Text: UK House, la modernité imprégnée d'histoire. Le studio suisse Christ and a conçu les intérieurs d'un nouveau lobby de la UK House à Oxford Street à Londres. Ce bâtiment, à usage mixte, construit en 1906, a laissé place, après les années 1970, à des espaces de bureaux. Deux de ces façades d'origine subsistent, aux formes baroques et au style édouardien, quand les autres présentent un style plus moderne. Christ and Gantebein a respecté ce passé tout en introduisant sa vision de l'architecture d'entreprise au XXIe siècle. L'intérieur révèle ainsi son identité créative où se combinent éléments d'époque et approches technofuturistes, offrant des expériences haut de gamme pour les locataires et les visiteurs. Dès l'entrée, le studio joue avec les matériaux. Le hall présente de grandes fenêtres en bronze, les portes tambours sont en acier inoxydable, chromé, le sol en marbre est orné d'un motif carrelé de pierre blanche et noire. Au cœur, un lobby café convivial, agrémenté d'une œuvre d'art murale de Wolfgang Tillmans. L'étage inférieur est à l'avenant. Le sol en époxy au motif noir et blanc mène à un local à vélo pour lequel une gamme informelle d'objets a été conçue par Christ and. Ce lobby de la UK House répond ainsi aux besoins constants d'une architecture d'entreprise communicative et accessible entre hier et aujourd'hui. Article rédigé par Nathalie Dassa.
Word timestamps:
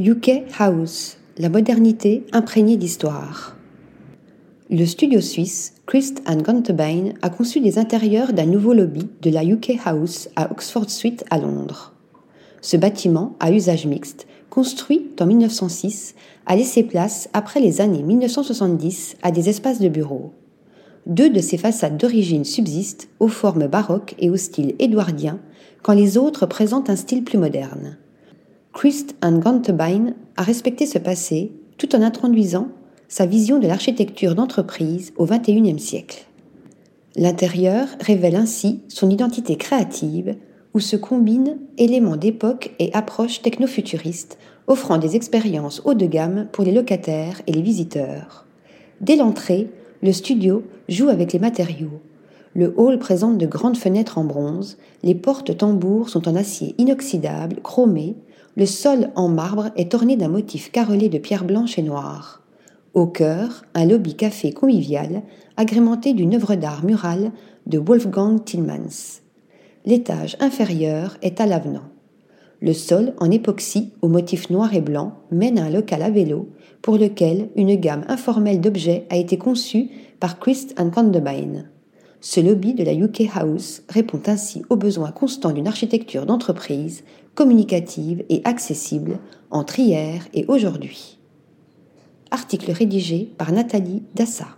UK 0.00 0.44
House, 0.60 1.16
la 1.38 1.48
modernité 1.48 2.24
imprégnée 2.30 2.76
d'histoire. 2.76 3.56
Le 4.70 4.84
studio 4.86 5.20
suisse 5.20 5.74
Christ 5.86 6.22
and 6.24 6.44
a 7.20 7.30
conçu 7.30 7.58
les 7.58 7.78
intérieurs 7.78 8.32
d'un 8.32 8.46
nouveau 8.46 8.74
lobby 8.74 9.08
de 9.22 9.30
la 9.30 9.44
UK 9.44 9.72
House 9.84 10.28
à 10.36 10.52
Oxford 10.52 10.88
Street 10.88 11.16
à 11.30 11.38
Londres. 11.38 11.94
Ce 12.60 12.76
bâtiment, 12.76 13.34
à 13.40 13.50
usage 13.50 13.86
mixte, 13.86 14.28
construit 14.50 15.10
en 15.18 15.26
1906, 15.26 16.14
a 16.46 16.54
laissé 16.54 16.84
place, 16.84 17.28
après 17.32 17.58
les 17.58 17.80
années 17.80 18.04
1970, 18.04 19.16
à 19.22 19.32
des 19.32 19.48
espaces 19.48 19.80
de 19.80 19.88
bureaux. 19.88 20.32
Deux 21.06 21.28
de 21.28 21.40
ces 21.40 21.58
façades 21.58 21.96
d'origine 21.96 22.44
subsistent, 22.44 23.08
aux 23.18 23.26
formes 23.26 23.66
baroques 23.66 24.14
et 24.20 24.30
au 24.30 24.36
style 24.36 24.76
édouardien, 24.78 25.40
quand 25.82 25.94
les 25.94 26.16
autres 26.16 26.46
présentent 26.46 26.88
un 26.88 26.94
style 26.94 27.24
plus 27.24 27.38
moderne. 27.38 27.98
Christ 28.72 29.16
and 29.22 29.38
Gantebein 29.38 30.14
a 30.36 30.42
respecté 30.42 30.86
ce 30.86 30.98
passé 30.98 31.52
tout 31.78 31.96
en 31.96 32.02
introduisant 32.02 32.68
sa 33.08 33.26
vision 33.26 33.58
de 33.58 33.66
l'architecture 33.66 34.34
d'entreprise 34.34 35.12
au 35.16 35.24
XXIe 35.24 35.78
siècle. 35.78 36.26
L'intérieur 37.16 37.88
révèle 38.00 38.36
ainsi 38.36 38.80
son 38.88 39.10
identité 39.10 39.56
créative 39.56 40.36
où 40.74 40.80
se 40.80 40.96
combinent 40.96 41.56
éléments 41.78 42.16
d'époque 42.16 42.74
et 42.78 42.92
approches 42.92 43.42
technofuturistes, 43.42 44.38
offrant 44.66 44.98
des 44.98 45.16
expériences 45.16 45.82
haut 45.84 45.94
de 45.94 46.06
gamme 46.06 46.46
pour 46.52 46.64
les 46.64 46.72
locataires 46.72 47.40
et 47.46 47.52
les 47.52 47.62
visiteurs. 47.62 48.44
Dès 49.00 49.16
l'entrée, 49.16 49.70
le 50.02 50.12
studio 50.12 50.62
joue 50.88 51.08
avec 51.08 51.32
les 51.32 51.38
matériaux. 51.38 52.00
Le 52.54 52.74
hall 52.76 52.98
présente 52.98 53.38
de 53.38 53.46
grandes 53.46 53.78
fenêtres 53.78 54.18
en 54.18 54.24
bronze, 54.24 54.76
les 55.02 55.14
portes 55.14 55.56
tambours 55.56 56.10
sont 56.10 56.28
en 56.28 56.36
acier 56.36 56.74
inoxydable, 56.78 57.56
chromé, 57.62 58.14
le 58.58 58.66
sol 58.66 59.10
en 59.14 59.28
marbre 59.28 59.70
est 59.76 59.94
orné 59.94 60.16
d'un 60.16 60.26
motif 60.26 60.72
carrelé 60.72 61.08
de 61.08 61.18
pierre 61.18 61.44
blanche 61.44 61.78
et 61.78 61.82
noire. 61.82 62.42
Au 62.92 63.06
cœur, 63.06 63.64
un 63.74 63.86
lobby 63.86 64.16
café 64.16 64.52
convivial, 64.52 65.22
agrémenté 65.56 66.12
d'une 66.12 66.34
œuvre 66.34 66.56
d'art 66.56 66.84
murale 66.84 67.30
de 67.66 67.78
Wolfgang 67.78 68.42
Tillmans. 68.44 69.20
L'étage 69.86 70.36
inférieur 70.40 71.18
est 71.22 71.40
à 71.40 71.46
l'avenant. 71.46 71.84
Le 72.60 72.72
sol 72.72 73.14
en 73.18 73.30
époxy 73.30 73.92
au 74.02 74.08
motif 74.08 74.50
noir 74.50 74.74
et 74.74 74.80
blanc 74.80 75.12
mène 75.30 75.60
à 75.60 75.66
un 75.66 75.70
local 75.70 76.02
à 76.02 76.10
vélo 76.10 76.48
pour 76.82 76.98
lequel 76.98 77.50
une 77.54 77.76
gamme 77.76 78.04
informelle 78.08 78.60
d'objets 78.60 79.06
a 79.08 79.16
été 79.16 79.38
conçue 79.38 79.88
par 80.18 80.40
Christ 80.40 80.74
and. 80.80 80.90
Ce 82.20 82.40
lobby 82.40 82.74
de 82.74 82.82
la 82.82 82.94
UK 82.94 83.30
House 83.36 83.82
répond 83.88 84.20
ainsi 84.26 84.62
aux 84.68 84.76
besoins 84.76 85.12
constants 85.12 85.52
d'une 85.52 85.68
architecture 85.68 86.26
d'entreprise 86.26 87.04
communicative 87.38 88.24
et 88.30 88.42
accessible 88.44 89.20
entre 89.52 89.78
hier 89.78 90.26
et 90.34 90.44
aujourd'hui. 90.48 91.20
Article 92.32 92.72
rédigé 92.72 93.32
par 93.38 93.52
Nathalie 93.52 94.02
Dassa. 94.16 94.48